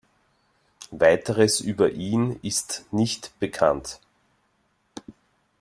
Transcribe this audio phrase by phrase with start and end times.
[0.89, 3.99] Weiteres über ihn ist nicht bekannt.